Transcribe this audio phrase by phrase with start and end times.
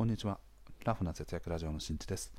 [0.00, 0.40] こんにちは。
[0.86, 2.32] ラフな節約ラジオのしんちです。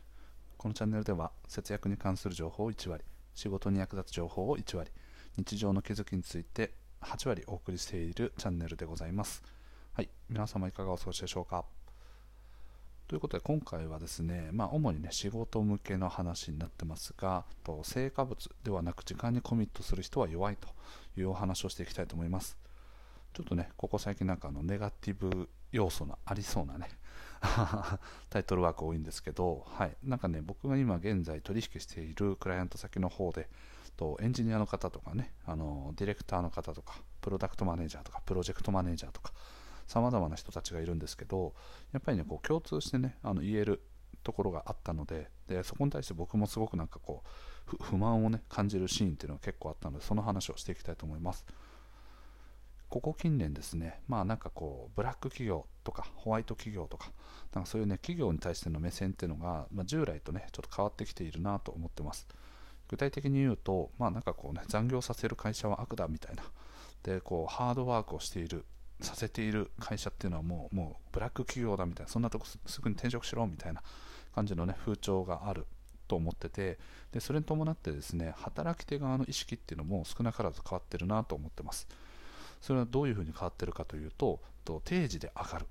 [0.58, 3.04] このチャンネルでは節約に関する情報を1割、
[3.36, 4.90] 仕事に役立つ情報を1割、
[5.38, 9.44] 日常の気づきについて8割お送りしているチャンネルでございます。
[9.94, 11.64] はい、皆様いかがお過ごしでしょうか？
[13.08, 20.68] ということで今回はですね、まあ、主にね仕事向けの話になってますがと成果物ではなく時間にコミットする人は弱いと
[21.16, 22.58] いうお話をしていきたいと思います
[23.34, 26.90] ちょっとねここ最近なんかあのネガティブ要素のありそうなね
[28.30, 33.50] タイトルワーク多いんですけど、はい、なんかね、僕が今現在取引しているクライアント先の方で、
[33.98, 39.34] とエンジニアの方とかね、あのディレクターの方とか、プロダクトマネージャーとか、プロジェクトマネージャーとか、
[39.88, 41.54] さまざまな人たちがいるんですけど、
[41.92, 43.82] やっぱりね、こう共通してね、あの言える
[44.24, 47.24] ところがあったのでで、そこに対して僕もすごくなんかこ
[47.74, 51.46] う、不満をね、感じるシーンっていうのが結構あったので、その話をしていきたいと思います。
[52.92, 57.14] ここ近年ですね、まあなんかこう、ブラック企業とかホワイト企業とか、
[57.54, 62.28] なんかそういうね、企業に対しての目線っていうのが、まあ、従来とね、ちょっと変わってきているなと思ってます。
[62.90, 66.44] 具体的に言うと、まあなんかこうね、残業させる会社は悪だみたいな。
[67.04, 68.66] で、こう、ハードワークをしている、
[69.00, 73.82] させている会社っていうのはもう、もうブラック企業だみたいな、そんなとこすぐに転職しろみたいな
[74.36, 75.66] 感じのね、風潮がある
[76.12, 76.78] と思ってて
[77.14, 81.88] でそれに伴ってですね働き手側の意識っていうのも少なからず変わってるなと思ってます
[82.62, 85.68] それはどういうふうに変わってるかというとと定時で上がるっ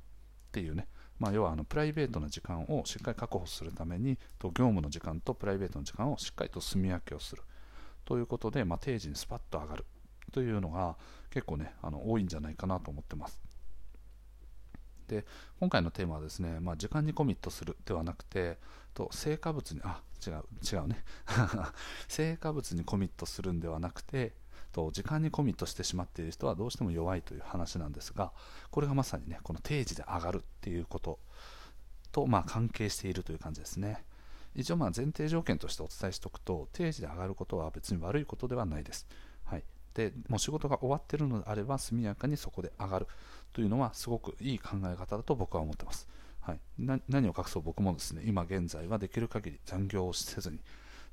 [0.52, 0.88] ていうね、
[1.18, 7.42] まあ、要はあのプライベートな時間をしっかり確保するためにと業務の時間とプライベートの時間をしっかりと住み分けをする。
[8.04, 9.84] ということで、まあ、定時にスパッと上がる
[10.32, 10.96] というのが
[11.30, 13.40] 結構ねあの多いんじゃないかなと思ってます。
[15.06, 15.24] で
[15.58, 18.58] 今回のテーマはですね、まあ、時間にコミットするではなくて
[18.94, 21.04] と成果物にあ違う違うね。
[22.08, 24.34] 成果物にコミットするんではなくて
[24.72, 28.32] と時間にコミットしてしまっている人はどうしても弱いという話なんですが
[28.70, 31.18] これがまさにねこの定時で上がるっていうこと
[32.12, 34.04] とまあ関係しているという感じですね。
[34.54, 39.06] 一応まあ前提条件としてお伝えしておくと定時で上がることは別に悪いことではないです、
[39.44, 39.62] はい、
[39.94, 43.06] でもう仕事が終わっているのであれば速やかにそこで上がる
[43.52, 46.08] というのはすごくいい考え方だと僕は思ってます、
[46.40, 50.58] はい、何を隠そう僕もですね今現在はできる限り残業をせずに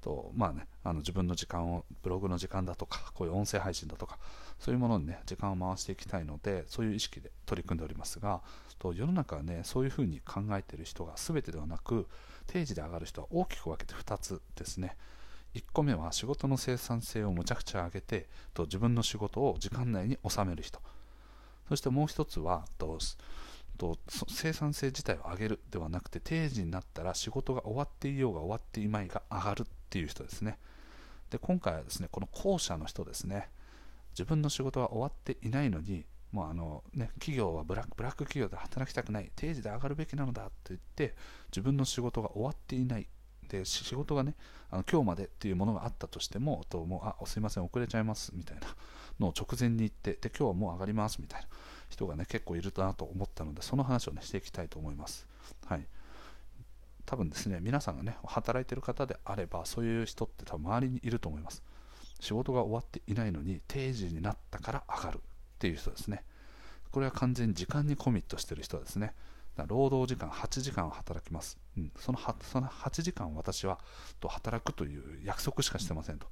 [0.01, 4.17] とまあね、あの自分の時間をブログの時間だとかこういう音声配信だとか
[4.59, 8.41] そういうものにね時間を回していきたいのでそういう意識で取り組んでおりますが
[8.79, 12.07] と世の中はねそういうふうに考えている人が全てではなく
[12.45, 14.95] 定時で上がる人は大きく分けて2つですね。
[15.53, 20.79] 1個目は仕事の生産性をむちゃくちゃ上げてと自分の仕事を時間内に収める人。
[21.67, 22.99] そしてもう1つはと
[23.77, 30.57] と生産性自体を上げるではなくて定時になったら仕事が終わっていようが終わっていまいが上がるっていう人ですね。
[31.29, 33.49] で今回はですねこの後者の人ですね
[34.11, 41.15] 自分の仕事が終わっていないのにもうあのね、企業はブラックブラック企業で働きたくない定時で上がるべきなのだと言って
[41.51, 43.07] 自分の仕事が終わっていない。
[43.47, 44.35] で仕事がね
[44.69, 48.67] あの今日までっていうものがあったとしてもともうあすいません遅れちゃいますみたいな
[49.21, 51.47] のを直前に言ってで今日はもう上がりますみたいな。
[51.97, 55.27] 人がね結構いるなと思ったのでその話をねしていきたいと思います。
[55.65, 55.85] はい。
[57.05, 61.63] 多分ですね皆さんがね働いてる方であればそういう人って多分周りにいると思います。
[62.19, 65.21] 仕事が終わっていないのに定時になったから上がる。
[65.57, 66.23] っていう人ですね。
[66.91, 69.13] これは完全に時間にコミットしてる人ですね。
[69.65, 73.79] 労働時間8時間働きます、うん、その 8, その8時間私は
[74.19, 76.27] と働くという約束しかしてませんと、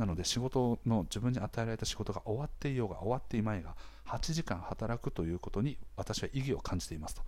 [0.00, 7.22] なので仕事の自分に与えられた仕事が終わっていようが終わっていまいが8時間働くということに私は意義を感じていますと。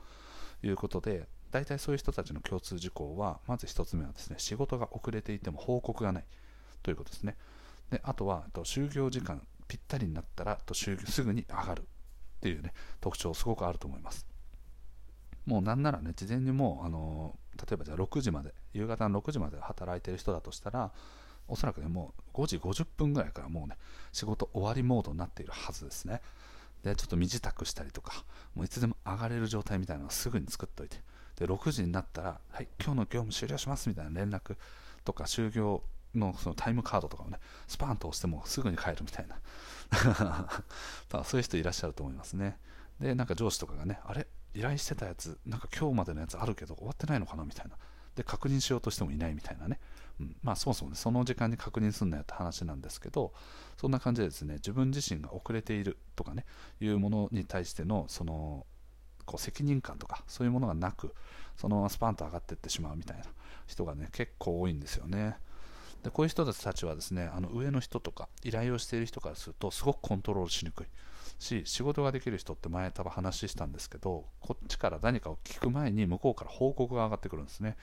[0.65, 6.25] いうことで大体そういう人たちの共通事項はまず1つ目はですね仕事が遅れていても報告がない。
[6.83, 7.37] ということですね。
[7.91, 11.83] であとはと就業時間ぴったりになったらと就業すぐに上がる。
[11.83, 11.85] っ
[12.41, 12.73] ていうね
[13.03, 14.27] 特徴すごくあると思います。
[15.45, 20.93] もうなんならね事前にもうあの例えばじゃあ6時まで夕方の6時まで働いてる人だとしたら
[21.49, 23.77] おそらくねもう5時50分ぐらいからもうね
[24.13, 26.21] 仕事終わりモードになっているはずですね。
[26.83, 30.97] でちょっと身支度したりとかもういつでも上がれる状態みたいなのをすぐに作っておいて。
[31.37, 34.57] で6時になったら、はい、今日の業務終了しますみたいな連絡
[35.05, 35.83] とか就業
[36.15, 39.41] のそのタイムカードとかをねスパーンと押してもすぐに帰るみたいな。
[41.25, 42.59] そういう人いらっしゃると思いますね。
[43.01, 44.27] でなんか上司とかがねあれ？
[44.55, 47.45] 依頼してたやつなんか今日までのやつあるけど終わってないのかな？
[47.45, 47.77] みたいな。
[48.15, 49.81] で確認しようとしてもいないみたいなね、
[50.21, 50.97] うん、まあそもそもね。
[50.97, 53.33] その時間に確認すんなよって話なんですけど
[53.77, 56.45] そんな感じでですね自分自身が遅れているとかね
[56.81, 58.67] いうものに対してのその
[59.25, 61.15] こう責任感とかそういうものがなく
[61.57, 63.25] そのままスパンと上がっていってしまうみたいな
[63.67, 65.37] 人がね結構多いんですよね。
[66.03, 70.87] でこういう人たちはですねあの上の人とか依頼をしている人からするとすごくコントロールしにくい。
[71.39, 77.77] し仕事ができる人って前多分話したんですけどこっちから何かを聞く前に向こうから報告が上がってくるんですね。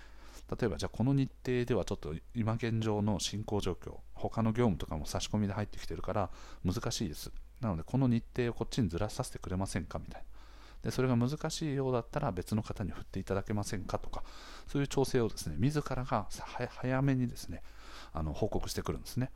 [0.60, 6.30] 例えばじゃあこの日程ではちょっと今現状の進行状況他の業務とかも差し込みで入ってきてるから
[6.66, 7.32] 難しいです。
[7.62, 10.28] なのでこの日程をこっちにずらさせてくれませんかみたいな。
[10.84, 14.24] でそれが難しいようだったら別の方に振っていただけませんかとか
[14.66, 16.28] そういう調整をですね自らが
[16.70, 17.62] 早めにですね
[18.14, 19.32] あの報告してくるんですね。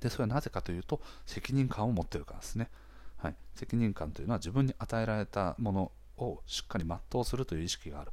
[0.00, 2.70] でそれはなぜかというと責任感を持ってるからですね、
[3.16, 8.12] はい、責任感というのは自分に与えられたものをしっかり全うするという意識がある。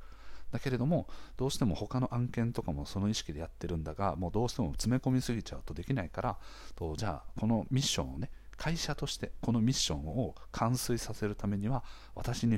[0.56, 6.38] だけれどもどうしても他の案件とかもその意識でやってるんだがもうどうしても詰め込みすぎちゃうとできないから
[6.75, 11.84] とじゃあこのミッションをね会社としてこのミッションを完遂させるためには
[12.16, 12.57] 私に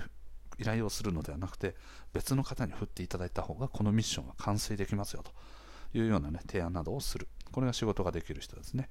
[0.59, 1.75] 依頼をするのではなくて
[2.13, 5.31] 別の方に振っていただいた方がこのミッションは完遂できますよと
[5.97, 7.27] いうような、ね、提案などをする。
[7.51, 8.89] これが仕事ができる人ですね。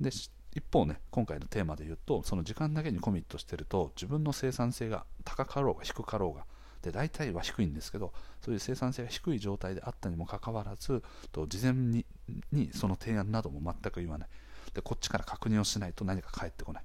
[0.00, 0.10] で
[0.54, 6.44] 一方ね今回のテーマで言うとその時間だけにコミットしてると自分の生産性が高かろうが低かろうが
[6.82, 12.06] で大体は低いんですけどそういう生産性が低い状態であったにもかかわらずと事前に
[12.52, 14.28] にその提案なども全く言わない。
[14.72, 16.84] でこっちから確認をしないと何か返ってこない。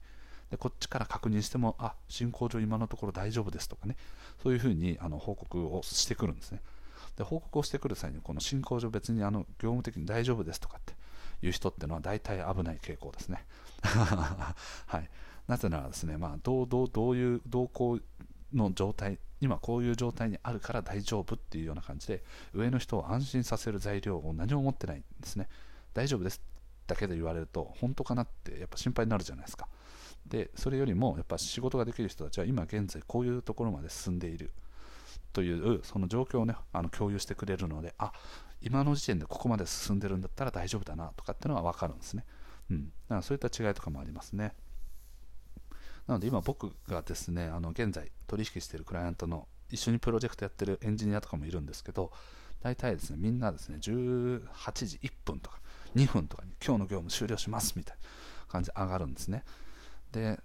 [0.49, 3.95] でこっちから確認してもあ進行上今のところ大丈夫ですとかね。
[4.43, 6.61] そういうふうにあの報告をしてくるんですね。
[7.15, 10.93] で報告をしてくる際にこの進行上別にあの業務的に大丈夫ですとかって
[11.45, 13.45] いう人っていうのは大体危ない傾向ですね。
[13.81, 15.09] はい。
[15.47, 17.99] なぜならですね、まあ、どうどうどういう動向
[18.53, 22.23] の状態今こういう状態にあるから大丈夫っていうような感じで
[22.53, 25.47] 上の人を安心させる材料を何も持ってないんですね。
[25.93, 26.41] 大丈夫です。
[26.87, 29.67] だけで言われると本当かなってやっぱ心配になるじゃないですか。
[30.25, 34.51] でそれよりもやっぱ仕事ができる人たちは今現在こういうところまで進んでいる。
[35.33, 38.13] というその状況をねあの共有してくれるのであ
[38.61, 42.23] 今の時点でここまで進んでるんだったら大丈夫だなとかっていうのは分かるんですね、
[42.71, 44.53] うん、だからそういった違いとかもありますね。
[46.07, 52.11] なので今僕がですねあの現在取引しているクライアントの一緒にプロジェクトやってるエンジニアとかもいるんですけど
[52.61, 54.41] 大体ですねみんなですね18
[54.85, 55.59] 時1分とか
[55.95, 58.03] 2分とかに今日の業務終了しますみたいな
[58.47, 59.43] 感じで上がるんですね。
[60.11, 60.39] で、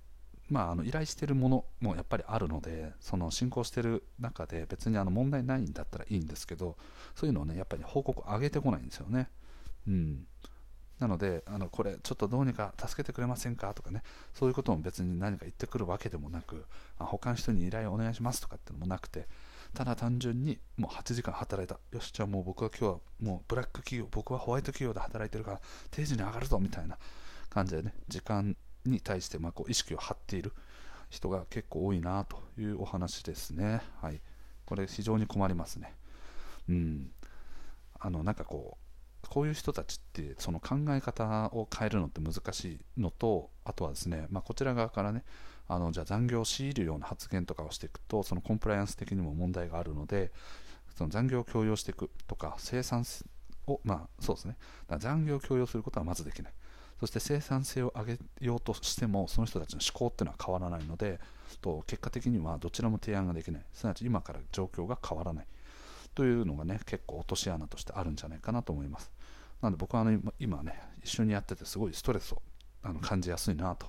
[0.49, 6.77] まあ、あの依頼しているものもやっぱりあるので、その進行している中で別にあの問題ないんだったらいいんですけど、
[7.15, 9.29] そういうのをね、やっぱり報告上げてこないんですよね。
[9.87, 10.27] うん。
[11.01, 13.75] なので、あのこれちょっとどうにか助けてくれませんか？
[13.75, 14.03] とかね、
[14.35, 16.67] そういうことも別に何か言ってくるわけでもなく、
[16.99, 19.27] あ他の人に依頼をお願いしますとかってのもなくて、
[19.75, 21.81] ただ単純にもう8時間働いた。
[21.97, 25.61] よし、じゃあもう僕は今日はもうブラック企業、僕はホワイト企業で働いてるから
[25.91, 26.99] 定時に上がるぞみたいな
[27.49, 30.53] 感じでね、時間に対してまこう意識を張っている
[31.09, 33.81] 人が結構多いなというお話ですね。
[34.01, 34.21] はい。
[34.67, 35.95] これ非常に困りますね。
[36.69, 37.11] うん。
[37.99, 38.80] あの、なんかこう、
[39.31, 45.25] こういう人たちってその考え方を変えるのって難しいのとあとはですね、まあ、こちら側からね
[45.69, 50.33] あのじゃあ残業を強いるような発言とかをしていくとそのコンプライアンス的にも問題があるので
[50.97, 53.05] その残業を強要していくとか生産
[53.69, 54.57] をまあそうですね。
[54.99, 56.53] 残業を強要することはまずできない。
[56.99, 61.19] そして生産性を上げようとしてもその人たちの思考っていうのは変わらないので
[61.63, 63.63] と結果的にはどちらも提案ができない。
[63.73, 65.47] すなわち今から状況が変わらない。
[66.15, 69.11] というのがね結構落とし穴としてあるんじゃないかなと思います。
[69.61, 72.43] なので僕はあの今ね一緒にやっててすごいストレスを
[72.83, 73.87] あの感じやすいなと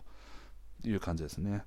[0.84, 1.64] いう感じですね。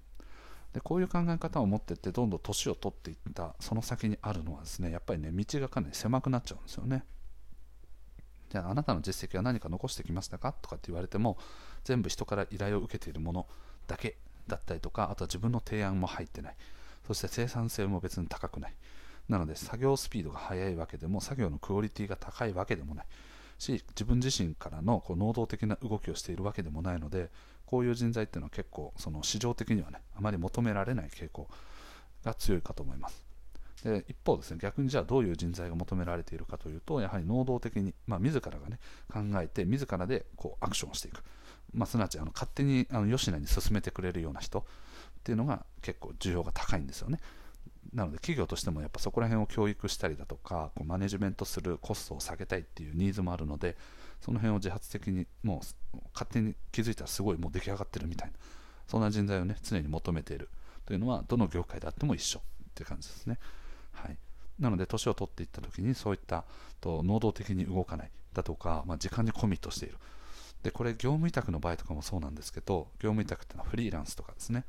[0.72, 7.04] でこういう考え方を持ってってどんどん年を取っていったその先にあるのはですねやっぱりね道がかなり狭くなっちゃうんですよね。
[8.50, 10.52] じゃああなたの実績は何か残してきましたか？
[10.52, 11.38] とかって言われても
[11.84, 13.46] 全部人から依頼を受けているもの
[13.86, 14.16] だけ
[14.48, 16.56] だったりとかあとは自分の提案も入ってない。
[17.06, 18.74] そして生産性も別に高くない。
[19.28, 23.06] なので作業スピードが速いわけでも作業のクオリティが高いわけでもない。
[23.58, 27.30] し自分自身からのこう能動的な動きをしているわけでもないので
[27.66, 31.48] こういう人材っていうのは結構その市場的にはねあまり求められない傾向
[32.24, 33.24] が強いかと思います。
[33.84, 38.78] で一方ですね逆にじゃあどういう人材が求められているかというとやはり能動的に、まあ、自らがね
[39.12, 41.22] 考えて自らでこうアクションをしていく、
[41.74, 44.62] まあ、すなわちあの勝手にあの吉野に進めてくれるような人っ
[45.22, 47.20] ていうのが結構需要が高いんですよね。
[47.92, 53.76] なので企業としてもやっぱそこら辺を教育したりだとかこうマネジメントするコストを下げたいっていうニーズもあるので
[54.20, 55.60] その辺を自発的にも
[55.94, 58.34] う勝手に気づいたらすごいもう出来上がってるみたいな
[58.86, 60.48] そんな人材をね常に求めている。
[60.86, 62.42] というのはどの業界であっても一緒っ
[62.74, 63.38] ていう感じですね。
[63.92, 64.18] はい、
[64.58, 66.44] なので年を取っていった時にそういった
[66.80, 69.96] と能動的に動かないだとか、まあ、時間にコミットしている。
[70.62, 74.64] でこれ業務委託の場合とかもそうなんですけど業務委託っていうのはフリーランスとかですね。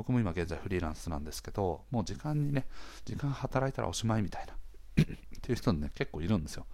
[0.00, 2.64] 僕も今現在フリーランスなんですけどもう時間にね
[3.04, 4.54] 時間働いたらおしまいみたいな
[5.04, 5.06] っ
[5.42, 6.64] ていう人ね結構いるんですよ。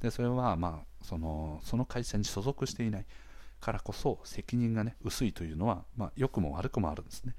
[0.00, 3.06] でそれはまあそのその会社に所属していない
[3.58, 7.34] からこそ責任がね薄いというのは、まあ、良くも悪くもあるんですね。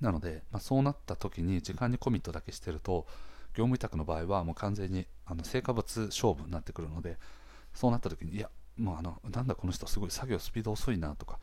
[0.00, 3.06] なので、まあ、そうなった時に時間にコミットだけしてると
[3.52, 7.18] 業務委託の場合はもう完全にあの成果物勝負になってくるので
[7.74, 8.48] そうなった時にいや
[8.78, 11.38] もうあのなんだこの人すごい作業スピード遅いなとか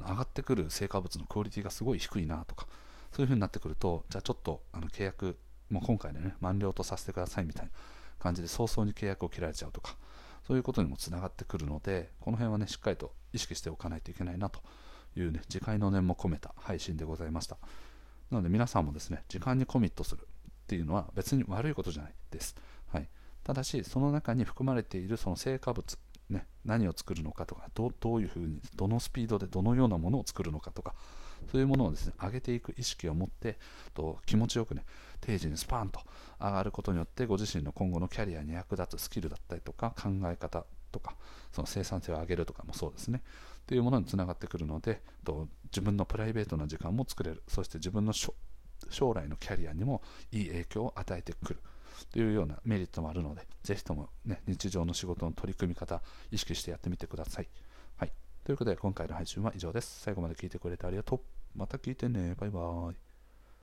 [0.00, 2.66] の上がってくる成果物のクオリティがすごい低いなとか
[3.12, 5.38] そういう風になってくるとじゃあちょっとあの契約
[5.70, 7.70] もう今回でね満了とさせてくださいみたいな
[8.18, 9.96] 感じで早々に契約を切られちゃうとか
[10.46, 14.60] そういうことにもつながってくるのでこの辺はねしっかりと意識しておかないといけないなと
[15.16, 17.56] いうね次回の念も込めた配信でございました。
[18.30, 20.26] なので皆さんもですね時間にコミットするっ
[20.68, 22.54] ていうのは別に悪いことじゃないです、
[22.92, 23.08] はい、
[23.42, 25.98] ただしその中に含まれているその成果物
[26.30, 30.94] ね、何を作るのかとかどういうふうにどのスピードでどのようなものを作るのかとか
[31.50, 33.58] そういうものをですね上げていく意識を持って
[33.94, 34.84] と気持ちよくね
[35.20, 36.00] 定時にスパーンと
[36.40, 41.16] 上がることによってご自身の今後のキャリアに役立つスキルだったりとか考え方とか
[41.52, 43.22] その生産性を上げるとかもそうですね。
[43.66, 47.42] というものにつながってくるのでと自分のプライベートな時間も作れる。
[47.48, 48.34] そして自分の将
[49.14, 51.60] 来のキャリアにもいい影響を与えてくる。
[52.06, 57.48] というようなメリットもあるので、ぜひとも、ね、日常の仕事の取り組み方、意識してやってみてください。
[57.96, 58.12] はい。
[58.44, 60.00] ということで、今回の配信は以上です。
[60.00, 61.20] 最後まで聞いてくれてありがとう。
[61.54, 62.34] また聞いてね。
[62.38, 63.09] バイバーイ。